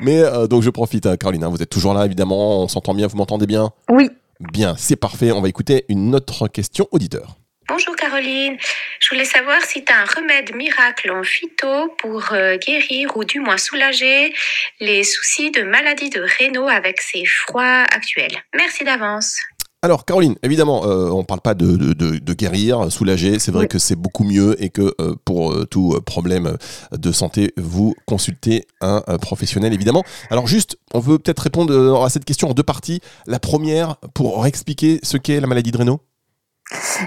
Mais 0.00 0.18
euh, 0.18 0.46
donc 0.46 0.62
je 0.62 0.70
profite, 0.70 1.06
euh, 1.06 1.16
Caroline, 1.16 1.44
hein, 1.44 1.48
vous 1.48 1.62
êtes 1.62 1.70
toujours 1.70 1.94
là 1.94 2.04
évidemment, 2.06 2.62
on 2.62 2.68
s'entend 2.68 2.94
bien, 2.94 3.06
vous 3.06 3.16
m'entendez 3.16 3.46
bien 3.46 3.70
Oui. 3.88 4.10
Bien, 4.40 4.76
c'est 4.78 4.96
parfait, 4.96 5.32
on 5.32 5.40
va 5.40 5.48
écouter 5.48 5.84
une 5.88 6.14
autre 6.14 6.46
question 6.48 6.86
auditeur. 6.92 7.36
Bonjour 7.68 7.94
Caroline, 7.96 8.56
je 8.98 9.10
voulais 9.10 9.26
savoir 9.26 9.60
si 9.62 9.84
tu 9.84 9.92
as 9.92 10.00
un 10.00 10.04
remède 10.04 10.54
miracle 10.54 11.10
en 11.10 11.22
phyto 11.22 11.94
pour 11.98 12.32
euh, 12.32 12.56
guérir 12.56 13.14
ou 13.16 13.24
du 13.24 13.40
moins 13.40 13.58
soulager 13.58 14.32
les 14.80 15.04
soucis 15.04 15.50
de 15.50 15.62
maladie 15.62 16.08
de 16.08 16.20
Raynaud 16.38 16.68
avec 16.68 17.02
ces 17.02 17.26
froids 17.26 17.84
actuels. 17.92 18.42
Merci 18.54 18.84
d'avance. 18.84 19.38
Alors, 19.80 20.04
Caroline, 20.04 20.34
évidemment, 20.42 20.84
euh, 20.86 21.08
on 21.10 21.18
ne 21.18 21.24
parle 21.24 21.40
pas 21.40 21.54
de, 21.54 22.34
guérir, 22.34 22.90
soulager. 22.90 23.38
C'est 23.38 23.52
vrai 23.52 23.68
que 23.68 23.78
c'est 23.78 23.94
beaucoup 23.94 24.24
mieux 24.24 24.60
et 24.60 24.70
que 24.70 24.92
euh, 25.00 25.14
pour 25.24 25.52
euh, 25.52 25.66
tout 25.66 25.96
problème 26.04 26.56
de 26.90 27.12
santé, 27.12 27.52
vous 27.56 27.94
consultez 28.04 28.66
un 28.80 29.00
professionnel, 29.18 29.72
évidemment. 29.72 30.02
Alors, 30.30 30.48
juste, 30.48 30.78
on 30.94 30.98
veut 30.98 31.20
peut-être 31.20 31.38
répondre 31.38 32.02
à 32.04 32.10
cette 32.10 32.24
question 32.24 32.50
en 32.50 32.54
deux 32.54 32.64
parties. 32.64 33.00
La 33.28 33.38
première, 33.38 33.98
pour 34.14 34.44
expliquer 34.46 34.98
ce 35.04 35.16
qu'est 35.16 35.38
la 35.38 35.46
maladie 35.46 35.70
de 35.70 35.78
Raynaud. 35.78 36.00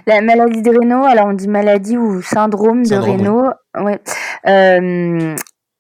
La 0.08 0.22
maladie 0.22 0.62
de 0.62 0.70
Raynaud, 0.70 1.04
alors 1.04 1.28
on 1.28 1.34
dit 1.34 1.50
maladie 1.50 1.98
ou 1.98 2.22
syndrome, 2.22 2.86
de 2.86 2.96
Raynaud. 2.96 3.50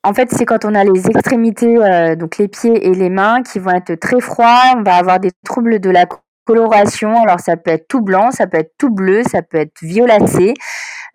en 0.03 0.13
fait, 0.13 0.29
c'est 0.31 0.45
quand 0.45 0.65
on 0.65 0.75
a 0.75 0.83
les 0.83 1.07
extrémités, 1.07 2.15
donc 2.17 2.37
les 2.37 2.49
pieds 2.49 2.85
et 2.85 2.93
les 2.93 3.09
mains, 3.09 3.43
qui 3.43 3.59
vont 3.59 3.71
être 3.71 3.95
très 3.95 4.19
froids. 4.19 4.73
On 4.75 4.83
va 4.83 4.95
avoir 4.95 5.21
des 5.21 5.31
troubles 5.45 5.79
de 5.79 5.89
la 5.89 6.05
coloration. 6.51 7.21
Alors 7.23 7.39
ça 7.39 7.57
peut 7.57 7.71
être 7.71 7.87
tout 7.87 8.01
blanc, 8.01 8.31
ça 8.31 8.47
peut 8.47 8.57
être 8.57 8.73
tout 8.77 8.89
bleu, 8.89 9.23
ça 9.23 9.41
peut 9.41 9.57
être 9.57 9.81
violacé. 9.81 10.53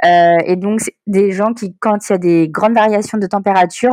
Euh, 0.04 0.36
et 0.44 0.56
donc 0.56 0.80
des 1.06 1.32
gens 1.32 1.52
qui, 1.52 1.74
quand 1.78 2.08
il 2.08 2.12
y 2.12 2.14
a 2.14 2.18
des 2.18 2.48
grandes 2.48 2.74
variations 2.74 3.18
de 3.18 3.26
température, 3.26 3.92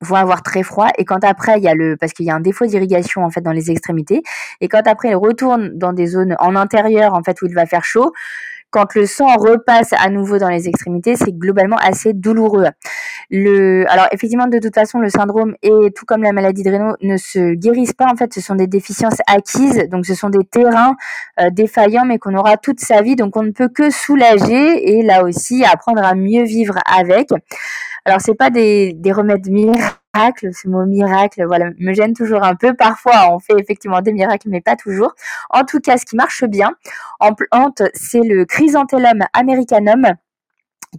vont 0.00 0.16
avoir 0.16 0.42
très 0.42 0.64
froid 0.64 0.88
et 0.98 1.04
quand 1.04 1.22
après 1.22 1.58
il 1.58 1.62
y 1.62 1.68
a 1.68 1.74
le 1.74 1.96
parce 1.96 2.12
qu'il 2.12 2.26
y 2.26 2.30
a 2.30 2.34
un 2.34 2.40
défaut 2.40 2.66
d'irrigation 2.66 3.24
en 3.24 3.30
fait 3.30 3.40
dans 3.40 3.52
les 3.52 3.70
extrémités 3.70 4.22
et 4.60 4.66
quand 4.66 4.84
après 4.88 5.10
il 5.10 5.14
retourne 5.14 5.78
dans 5.78 5.92
des 5.92 6.08
zones 6.08 6.34
en 6.40 6.56
intérieur 6.56 7.14
en 7.14 7.22
fait 7.22 7.40
où 7.40 7.46
il 7.46 7.54
va 7.54 7.66
faire 7.66 7.84
chaud 7.84 8.12
quand 8.72 8.94
le 8.94 9.06
sang 9.06 9.36
repasse 9.36 9.92
à 9.92 10.08
nouveau 10.08 10.38
dans 10.38 10.48
les 10.48 10.66
extrémités, 10.66 11.14
c'est 11.14 11.32
globalement 11.32 11.76
assez 11.76 12.14
douloureux. 12.14 12.66
Alors 13.30 14.08
effectivement, 14.12 14.46
de 14.46 14.58
toute 14.58 14.74
façon, 14.74 14.98
le 14.98 15.10
syndrome 15.10 15.54
et 15.62 15.90
tout 15.94 16.04
comme 16.06 16.22
la 16.22 16.32
maladie 16.32 16.62
de 16.62 16.70
Raynaud 16.70 16.96
ne 17.02 17.16
se 17.18 17.54
guérissent 17.54 17.92
pas. 17.92 18.06
En 18.10 18.16
fait, 18.16 18.32
ce 18.32 18.40
sont 18.40 18.54
des 18.54 18.66
déficiences 18.66 19.18
acquises, 19.26 19.88
donc 19.90 20.06
ce 20.06 20.14
sont 20.14 20.30
des 20.30 20.44
terrains 20.44 20.96
euh, 21.38 21.50
défaillants, 21.50 22.06
mais 22.06 22.18
qu'on 22.18 22.34
aura 22.34 22.56
toute 22.56 22.80
sa 22.80 23.02
vie. 23.02 23.14
Donc 23.14 23.36
on 23.36 23.42
ne 23.42 23.50
peut 23.50 23.68
que 23.68 23.90
soulager 23.90 24.96
et 24.98 25.02
là 25.02 25.22
aussi 25.22 25.64
apprendre 25.64 26.02
à 26.02 26.14
mieux 26.14 26.44
vivre 26.44 26.78
avec. 26.86 27.28
Alors 28.04 28.20
c'est 28.20 28.34
pas 28.34 28.50
des, 28.50 28.94
des 28.94 29.12
remèdes 29.12 29.48
miracles, 29.48 30.01
ce 30.52 30.68
mot 30.68 30.84
miracle, 30.84 31.44
voilà, 31.46 31.70
me 31.78 31.92
gêne 31.94 32.12
toujours 32.12 32.44
un 32.44 32.54
peu. 32.54 32.74
Parfois, 32.74 33.32
on 33.32 33.38
fait 33.38 33.54
effectivement 33.58 34.00
des 34.02 34.12
miracles, 34.12 34.48
mais 34.50 34.60
pas 34.60 34.76
toujours. 34.76 35.14
En 35.50 35.64
tout 35.64 35.80
cas, 35.80 35.96
ce 35.96 36.04
qui 36.04 36.16
marche 36.16 36.44
bien 36.44 36.72
en 37.20 37.32
plante, 37.34 37.82
c'est 37.94 38.20
le 38.20 38.44
chrysanthellum 38.44 39.20
americanum 39.32 40.06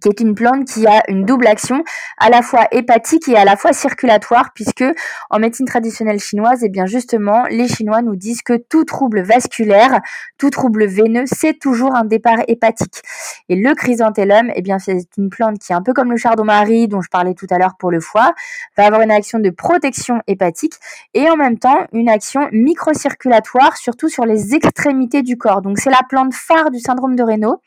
qui 0.01 0.09
est 0.09 0.19
une 0.19 0.35
plante 0.35 0.65
qui 0.65 0.87
a 0.87 1.03
une 1.07 1.25
double 1.25 1.47
action, 1.47 1.83
à 2.17 2.29
la 2.29 2.41
fois 2.41 2.67
hépatique 2.71 3.27
et 3.27 3.35
à 3.35 3.45
la 3.45 3.55
fois 3.55 3.73
circulatoire, 3.73 4.51
puisque 4.53 4.83
en 5.29 5.39
médecine 5.39 5.65
traditionnelle 5.65 6.19
chinoise, 6.19 6.63
et 6.63 6.67
eh 6.67 6.69
bien 6.69 6.85
justement, 6.85 7.43
les 7.49 7.67
Chinois 7.67 8.01
nous 8.01 8.15
disent 8.15 8.41
que 8.41 8.57
tout 8.57 8.85
trouble 8.85 9.21
vasculaire, 9.21 10.01
tout 10.37 10.49
trouble 10.49 10.85
veineux, 10.87 11.25
c'est 11.25 11.59
toujours 11.59 11.95
un 11.95 12.05
départ 12.05 12.39
hépatique. 12.47 13.01
Et 13.49 13.55
le 13.55 13.75
chrysanthellum, 13.75 14.51
eh 14.55 14.61
bien 14.61 14.79
c'est 14.79 15.07
une 15.17 15.29
plante 15.29 15.59
qui 15.59 15.73
un 15.73 15.81
peu 15.81 15.93
comme 15.93 16.11
le 16.11 16.17
chardon-marie 16.17 16.87
dont 16.87 17.01
je 17.01 17.09
parlais 17.09 17.33
tout 17.33 17.47
à 17.49 17.57
l'heure 17.57 17.75
pour 17.77 17.91
le 17.91 17.99
foie, 17.99 18.33
va 18.77 18.85
avoir 18.85 19.01
une 19.01 19.11
action 19.11 19.39
de 19.39 19.49
protection 19.49 20.21
hépatique 20.27 20.73
et 21.13 21.29
en 21.29 21.35
même 21.35 21.57
temps 21.57 21.87
une 21.93 22.09
action 22.09 22.47
microcirculatoire, 22.51 23.77
surtout 23.77 24.09
sur 24.09 24.25
les 24.25 24.55
extrémités 24.55 25.21
du 25.21 25.37
corps. 25.37 25.61
Donc 25.61 25.79
c'est 25.79 25.89
la 25.89 26.01
plante 26.07 26.33
phare 26.33 26.71
du 26.71 26.79
syndrome 26.79 27.15
de 27.15 27.23
Raynaud 27.23 27.61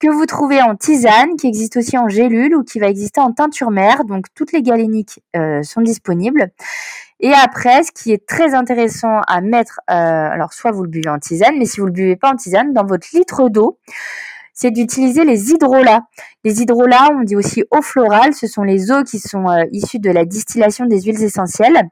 que 0.00 0.08
vous 0.08 0.26
trouvez 0.26 0.62
en 0.62 0.76
tisane, 0.76 1.36
qui 1.36 1.48
existe 1.48 1.76
aussi 1.76 1.98
en 1.98 2.08
gélule 2.08 2.54
ou 2.54 2.62
qui 2.62 2.78
va 2.78 2.88
exister 2.88 3.20
en 3.20 3.32
teinture 3.32 3.70
mère. 3.70 4.04
Donc 4.04 4.26
toutes 4.34 4.52
les 4.52 4.62
galéniques 4.62 5.20
euh, 5.36 5.62
sont 5.62 5.80
disponibles. 5.80 6.50
Et 7.20 7.32
après, 7.32 7.82
ce 7.82 7.90
qui 7.90 8.12
est 8.12 8.26
très 8.26 8.54
intéressant 8.54 9.20
à 9.26 9.40
mettre, 9.40 9.80
euh, 9.90 9.94
alors 9.94 10.52
soit 10.52 10.70
vous 10.70 10.84
le 10.84 10.88
buvez 10.88 11.08
en 11.08 11.18
tisane, 11.18 11.58
mais 11.58 11.64
si 11.64 11.80
vous 11.80 11.86
le 11.86 11.92
buvez 11.92 12.16
pas 12.16 12.30
en 12.30 12.36
tisane, 12.36 12.72
dans 12.72 12.84
votre 12.84 13.08
litre 13.12 13.48
d'eau, 13.48 13.78
c'est 14.54 14.70
d'utiliser 14.70 15.24
les 15.24 15.50
hydrolats. 15.50 16.02
Les 16.44 16.62
hydrolats, 16.62 17.10
on 17.12 17.22
dit 17.22 17.36
aussi 17.36 17.64
eau 17.70 17.82
florale, 17.82 18.34
ce 18.34 18.46
sont 18.46 18.62
les 18.62 18.92
eaux 18.92 19.02
qui 19.02 19.18
sont 19.18 19.48
euh, 19.48 19.64
issues 19.72 19.98
de 19.98 20.10
la 20.10 20.24
distillation 20.24 20.86
des 20.86 21.02
huiles 21.02 21.22
essentielles 21.22 21.88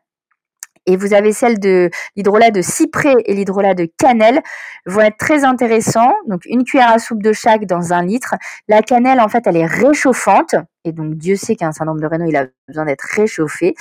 et 0.87 0.97
vous 0.97 1.14
avez 1.14 1.33
celle 1.33 1.59
de 1.59 1.90
l'hydrolat 2.16 2.50
de 2.50 2.62
cyprès 2.62 3.14
et 3.25 3.35
l'hydrolat 3.35 3.75
de 3.75 3.88
cannelle 3.99 4.40
vont 4.87 5.00
être 5.00 5.16
très 5.16 5.45
intéressants. 5.45 6.12
Donc 6.26 6.43
une 6.47 6.64
cuillère 6.64 6.90
à 6.90 6.99
soupe 6.99 7.23
de 7.23 7.33
chaque 7.33 7.66
dans 7.66 7.93
un 7.93 8.05
litre. 8.05 8.35
La 8.69 8.83
cannelle 8.83 9.21
en 9.21 9.28
fait 9.28 9.47
elle 9.47 9.57
est 9.57 9.66
réchauffante 9.66 10.55
et 10.85 10.93
donc 10.93 11.14
Dieu 11.16 11.37
sait 11.37 11.57
qu'un 11.57 11.73
syndrome 11.73 12.00
de 12.00 12.07
Raynaud 12.07 12.26
il 12.26 12.37
a 12.37 12.47
besoin 12.69 12.85
d'être 12.85 13.02
réchauffé. 13.02 13.75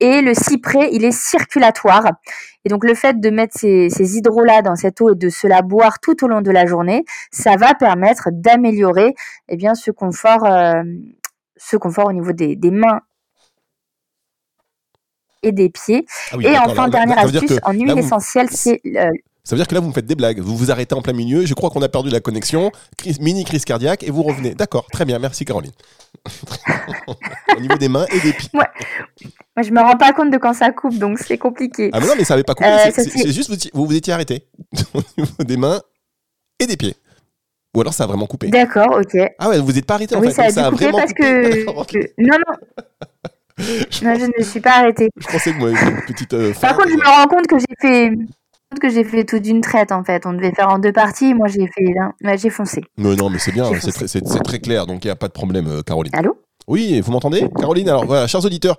Et 0.00 0.20
le 0.20 0.34
cyprès 0.34 0.90
il 0.92 1.04
est 1.04 1.12
circulatoire. 1.12 2.12
Et 2.64 2.68
donc 2.68 2.84
le 2.84 2.94
fait 2.94 3.20
de 3.20 3.30
mettre 3.30 3.56
ces, 3.56 3.88
ces 3.90 4.16
hydrolats 4.16 4.62
dans 4.62 4.74
cette 4.76 5.00
eau 5.00 5.12
et 5.12 5.16
de 5.16 5.28
se 5.28 5.46
la 5.46 5.62
boire 5.62 6.00
tout 6.00 6.24
au 6.24 6.28
long 6.28 6.40
de 6.40 6.50
la 6.50 6.66
journée, 6.66 7.04
ça 7.30 7.56
va 7.56 7.74
permettre 7.74 8.30
d'améliorer 8.32 9.14
eh 9.48 9.56
bien 9.56 9.74
ce 9.74 9.90
confort. 9.90 10.44
Euh, 10.44 10.82
ce 11.60 11.76
confort 11.76 12.06
au 12.06 12.12
niveau 12.12 12.32
des, 12.32 12.54
des 12.54 12.70
mains 12.70 13.00
et 15.42 15.52
des 15.52 15.68
pieds. 15.68 16.04
Ah 16.32 16.36
et 16.40 16.58
enfin, 16.58 16.88
dernière 16.88 17.18
astuce, 17.18 17.58
en 17.62 17.72
huile 17.72 17.96
essentielle, 17.98 18.48
c'est... 18.50 18.80
ça 18.84 19.10
veut 19.50 19.56
dire 19.56 19.68
que 19.68 19.74
là, 19.74 19.80
vous 19.80 19.88
me 19.88 19.92
faites 19.92 20.06
des 20.06 20.14
blagues. 20.14 20.40
Vous 20.40 20.56
vous 20.56 20.70
arrêtez 20.70 20.94
en 20.94 21.02
plein 21.02 21.12
milieu. 21.12 21.46
Je 21.46 21.54
crois 21.54 21.70
qu'on 21.70 21.82
a 21.82 21.88
perdu 21.88 22.10
la 22.10 22.20
connexion. 22.20 22.70
mini 23.20 23.44
crise 23.44 23.64
cardiaque 23.64 24.02
et 24.02 24.10
vous 24.10 24.22
revenez. 24.22 24.54
D'accord, 24.54 24.86
très 24.92 25.04
bien. 25.04 25.18
Merci, 25.18 25.44
Caroline. 25.44 25.72
Au 27.56 27.60
niveau 27.60 27.76
des 27.76 27.88
mains 27.88 28.06
et 28.12 28.20
des 28.20 28.32
pieds. 28.32 28.50
Ouais. 28.54 28.66
Moi, 29.56 29.62
je 29.62 29.72
me 29.72 29.80
rends 29.80 29.96
pas 29.96 30.12
compte 30.12 30.30
de 30.30 30.38
quand 30.38 30.54
ça 30.54 30.70
coupe, 30.70 30.96
donc 30.98 31.18
c'est 31.18 31.38
compliqué. 31.38 31.90
Ah, 31.92 32.00
mais 32.00 32.06
non, 32.06 32.12
mais 32.16 32.24
ça 32.24 32.34
n'avait 32.34 32.44
pas 32.44 32.54
coupé. 32.54 32.68
Euh, 32.68 32.90
c'est 32.94 33.32
juste, 33.32 33.50
vous, 33.74 33.86
vous 33.86 33.96
étiez 33.96 34.12
arrêté. 34.12 34.46
Au 34.94 35.00
niveau 35.18 35.44
des 35.44 35.56
mains 35.56 35.80
et 36.60 36.66
des 36.66 36.76
pieds. 36.76 36.94
Ou 37.74 37.80
alors 37.80 37.92
ça 37.92 38.04
a 38.04 38.06
vraiment 38.06 38.26
coupé. 38.26 38.48
D'accord, 38.48 38.98
ok. 38.98 39.20
Ah 39.38 39.48
ouais, 39.48 39.60
vous 39.60 39.72
n'êtes 39.72 39.84
pas 39.84 39.94
arrêté 39.94 40.16
en 40.16 40.20
oui, 40.20 40.32
fait. 40.32 40.50
Ça 40.50 40.66
a, 40.66 40.70
vraiment 40.70 40.98
parce 40.98 41.12
que... 41.14 41.98
Non, 42.18 42.36
non. 42.38 42.54
Non, 44.02 44.14
je 44.14 44.24
ne 44.24 44.38
me 44.38 44.44
suis 44.44 44.60
pas 44.60 44.78
arrêtée. 44.78 45.10
Je 45.16 45.26
pensais 45.26 45.52
que 45.52 45.58
moi, 45.58 45.70
une 45.70 46.02
petite. 46.06 46.32
Euh, 46.34 46.52
Par 46.60 46.76
contre, 46.76 46.90
je 46.90 46.96
me 46.96 47.06
rends 47.06 47.26
compte 47.26 47.46
que 47.46 47.58
j'ai 47.58 47.76
fait 47.80 48.12
que 48.80 48.90
j'ai 48.90 49.04
fait 49.04 49.24
tout 49.24 49.38
d'une 49.38 49.60
traite 49.60 49.92
en 49.92 50.04
fait. 50.04 50.26
On 50.26 50.32
devait 50.32 50.52
faire 50.52 50.68
en 50.68 50.78
deux 50.78 50.92
parties. 50.92 51.34
Moi, 51.34 51.48
j'ai 51.48 51.66
fait, 51.66 51.94
j'ai 52.36 52.50
foncé. 52.50 52.82
Non, 52.96 53.14
non, 53.16 53.30
mais 53.30 53.38
c'est 53.38 53.52
bien. 53.52 53.70
C'est 53.80 54.20
très, 54.20 54.40
très, 54.40 54.58
clair. 54.60 54.86
Donc, 54.86 55.04
il 55.04 55.08
n'y 55.08 55.12
a 55.12 55.16
pas 55.16 55.28
de 55.28 55.32
problème, 55.32 55.66
euh, 55.68 55.82
Caroline. 55.82 56.14
Allô? 56.14 56.38
Oui, 56.66 57.00
vous 57.00 57.12
m'entendez, 57.12 57.48
Caroline 57.58 57.88
Alors 57.88 58.04
voilà, 58.04 58.26
chers 58.26 58.44
auditeurs, 58.44 58.76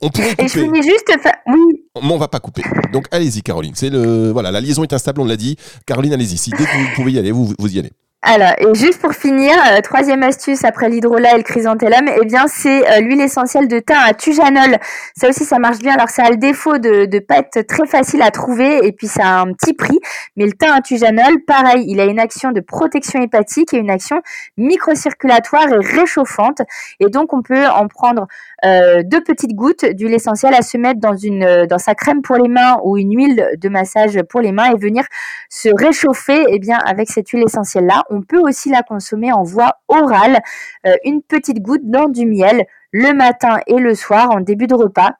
on 0.00 0.08
pourrait 0.08 0.30
couper. 0.30 0.44
Et 0.44 0.48
je 0.48 0.60
finis 0.60 0.82
juste. 0.82 1.12
Oui. 1.46 1.84
Mais 2.02 2.10
on 2.10 2.16
va 2.16 2.28
pas 2.28 2.40
couper. 2.40 2.62
Donc 2.90 3.06
allez-y, 3.10 3.42
Caroline. 3.42 3.74
C'est 3.74 3.90
le 3.90 4.30
voilà, 4.30 4.50
la 4.50 4.62
liaison 4.62 4.82
est 4.82 4.94
instable, 4.94 5.20
on 5.20 5.26
l'a 5.26 5.36
dit. 5.36 5.56
Caroline, 5.84 6.14
allez-y. 6.14 6.38
Si 6.38 6.50
dès 6.50 6.64
que 6.64 6.72
vous 6.72 6.94
pouvez 6.94 7.12
y 7.12 7.18
aller, 7.18 7.30
vous, 7.30 7.52
vous 7.58 7.76
y 7.76 7.78
allez. 7.78 7.90
Alors, 8.24 8.52
et 8.58 8.72
juste 8.74 9.00
pour 9.00 9.14
finir, 9.14 9.52
euh, 9.72 9.80
troisième 9.80 10.22
astuce 10.22 10.64
après 10.64 10.88
l'hydrolat 10.88 11.34
et 11.34 11.38
le 11.38 11.42
chrysanthellum, 11.42 12.08
eh 12.22 12.24
bien 12.24 12.44
c'est 12.46 12.88
euh, 12.88 13.00
l'huile 13.00 13.20
essentielle 13.20 13.66
de 13.66 13.80
thym 13.80 13.96
à 13.98 14.14
tujanol. 14.14 14.78
Ça 15.16 15.28
aussi, 15.28 15.44
ça 15.44 15.58
marche 15.58 15.80
bien. 15.80 15.94
Alors, 15.94 16.08
ça 16.08 16.26
a 16.26 16.30
le 16.30 16.36
défaut 16.36 16.78
de 16.78 17.12
ne 17.12 17.18
pas 17.18 17.38
être 17.38 17.66
très 17.66 17.84
facile 17.84 18.22
à 18.22 18.30
trouver 18.30 18.86
et 18.86 18.92
puis 18.92 19.08
ça 19.08 19.24
a 19.24 19.40
un 19.40 19.52
petit 19.52 19.74
prix. 19.74 19.98
Mais 20.36 20.46
le 20.46 20.52
thym 20.52 20.70
à 20.70 20.80
tujanol, 20.80 21.42
pareil, 21.48 21.84
il 21.88 21.98
a 21.98 22.04
une 22.04 22.20
action 22.20 22.52
de 22.52 22.60
protection 22.60 23.20
hépatique 23.20 23.74
et 23.74 23.78
une 23.78 23.90
action 23.90 24.22
microcirculatoire 24.56 25.72
et 25.72 25.84
réchauffante. 25.84 26.62
Et 27.00 27.06
donc, 27.06 27.32
on 27.32 27.42
peut 27.42 27.66
en 27.66 27.88
prendre 27.88 28.28
euh, 28.64 29.02
deux 29.04 29.24
petites 29.24 29.56
gouttes 29.56 29.84
d'huile 29.84 30.14
essentielle 30.14 30.54
à 30.54 30.62
se 30.62 30.78
mettre 30.78 31.00
dans 31.00 31.16
une 31.16 31.66
dans 31.66 31.78
sa 31.78 31.96
crème 31.96 32.22
pour 32.22 32.36
les 32.36 32.48
mains 32.48 32.78
ou 32.84 32.96
une 32.96 33.16
huile 33.16 33.48
de 33.60 33.68
massage 33.68 34.22
pour 34.28 34.40
les 34.40 34.52
mains 34.52 34.70
et 34.70 34.78
venir 34.78 35.02
se 35.48 35.68
réchauffer 35.76 36.44
eh 36.48 36.60
bien 36.60 36.78
avec 36.86 37.10
cette 37.10 37.28
huile 37.30 37.42
essentielle 37.42 37.86
là 37.86 38.04
on 38.12 38.22
peut 38.22 38.38
aussi 38.38 38.70
la 38.70 38.82
consommer 38.82 39.32
en 39.32 39.42
voie 39.42 39.72
orale, 39.88 40.40
euh, 40.86 40.94
une 41.04 41.22
petite 41.22 41.60
goutte 41.60 41.82
dans 41.84 42.08
du 42.08 42.26
miel 42.26 42.66
le 42.92 43.14
matin 43.14 43.58
et 43.66 43.78
le 43.78 43.94
soir 43.94 44.30
en 44.30 44.40
début 44.40 44.66
de 44.66 44.74
repas. 44.74 45.12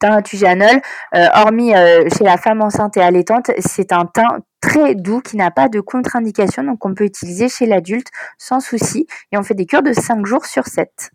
Thym 0.00 0.22
tujanol, 0.22 0.80
euh, 1.14 1.26
hormis 1.34 1.74
euh, 1.74 2.08
chez 2.16 2.24
la 2.24 2.38
femme 2.38 2.62
enceinte 2.62 2.96
et 2.96 3.02
allaitante, 3.02 3.50
c'est 3.58 3.92
un 3.92 4.06
thym 4.06 4.40
très 4.60 4.94
doux 4.94 5.20
qui 5.20 5.36
n'a 5.36 5.50
pas 5.50 5.68
de 5.68 5.80
contre-indication, 5.80 6.62
donc 6.64 6.84
on 6.86 6.94
peut 6.94 7.04
utiliser 7.04 7.48
chez 7.48 7.66
l'adulte 7.66 8.08
sans 8.38 8.60
souci. 8.60 9.06
Et 9.32 9.36
on 9.36 9.42
fait 9.42 9.54
des 9.54 9.66
cures 9.66 9.82
de 9.82 9.92
5 9.92 10.24
jours 10.24 10.46
sur 10.46 10.66
7. 10.66 11.10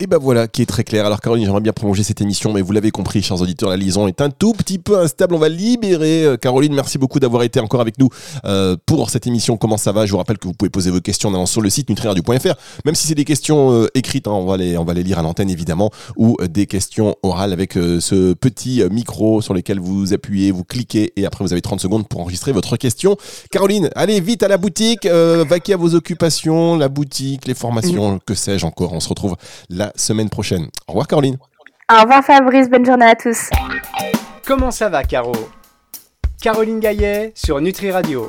Et 0.00 0.08
ben 0.08 0.18
voilà, 0.18 0.48
qui 0.48 0.60
est 0.60 0.66
très 0.66 0.82
clair. 0.82 1.06
Alors 1.06 1.20
Caroline, 1.20 1.44
j'aimerais 1.44 1.60
bien 1.60 1.72
prolonger 1.72 2.02
cette 2.02 2.20
émission, 2.20 2.52
mais 2.52 2.62
vous 2.62 2.72
l'avez 2.72 2.90
compris, 2.90 3.22
chers 3.22 3.40
auditeurs, 3.40 3.70
la 3.70 3.76
liaison 3.76 4.08
est 4.08 4.20
un 4.20 4.28
tout 4.28 4.52
petit 4.52 4.80
peu 4.80 4.98
instable. 4.98 5.36
On 5.36 5.38
va 5.38 5.48
libérer 5.48 6.24
euh, 6.24 6.36
Caroline. 6.36 6.74
Merci 6.74 6.98
beaucoup 6.98 7.20
d'avoir 7.20 7.44
été 7.44 7.60
encore 7.60 7.80
avec 7.80 7.96
nous 8.00 8.08
euh, 8.44 8.76
pour 8.86 9.08
cette 9.08 9.28
émission. 9.28 9.56
Comment 9.56 9.76
ça 9.76 9.92
va? 9.92 10.04
Je 10.04 10.10
vous 10.10 10.16
rappelle 10.16 10.38
que 10.38 10.48
vous 10.48 10.52
pouvez 10.52 10.68
poser 10.68 10.90
vos 10.90 11.00
questions 11.00 11.28
en 11.28 11.34
allant 11.34 11.46
sur 11.46 11.60
le 11.60 11.70
site 11.70 11.90
nutriradio.fr, 11.90 12.54
même 12.84 12.96
si 12.96 13.06
c'est 13.06 13.14
des 13.14 13.24
questions 13.24 13.70
euh, 13.70 13.86
écrites, 13.94 14.26
hein, 14.26 14.32
on, 14.32 14.46
va 14.46 14.56
les, 14.56 14.76
on 14.76 14.84
va 14.84 14.94
les 14.94 15.04
lire 15.04 15.20
à 15.20 15.22
l'antenne 15.22 15.48
évidemment, 15.48 15.92
ou 16.16 16.38
des 16.42 16.66
questions 16.66 17.14
orales 17.22 17.52
avec 17.52 17.74
ce 17.74 18.32
petit 18.32 18.82
micro 18.90 19.42
sur 19.42 19.54
lequel 19.54 19.78
vous 19.78 20.12
appuyez, 20.12 20.50
vous 20.50 20.64
cliquez, 20.64 21.12
et 21.14 21.24
après 21.24 21.44
vous 21.44 21.52
avez 21.52 21.62
30 21.62 21.78
secondes 21.78 22.08
pour 22.08 22.20
enregistrer 22.20 22.50
votre 22.50 22.76
question. 22.76 23.16
Caroline, 23.52 23.90
allez 23.94 24.20
vite 24.20 24.42
à 24.42 24.48
la 24.48 24.58
boutique, 24.58 25.06
vaquez 25.06 25.74
à 25.74 25.76
vos 25.76 25.94
occupations, 25.94 26.76
la 26.76 26.88
boutique, 26.88 27.46
les 27.46 27.54
formations, 27.54 28.18
que 28.26 28.34
sais-je 28.34 28.66
encore? 28.66 28.92
On 28.92 28.98
se 28.98 29.08
retrouve 29.08 29.36
là 29.70 29.84
semaine 29.94 30.30
prochaine. 30.30 30.68
Au 30.86 30.92
revoir 30.92 31.06
Caroline. 31.06 31.38
Au 31.92 32.02
revoir 32.02 32.24
Fabrice, 32.24 32.68
bonne 32.70 32.84
journée 32.86 33.06
à 33.06 33.14
tous. 33.14 33.50
Comment 34.46 34.70
ça 34.70 34.88
va 34.88 35.02
Caro? 35.04 35.32
Caroline 36.40 36.80
Gaillet 36.80 37.32
sur 37.34 37.60
Nutri 37.60 37.90
Radio. 37.90 38.22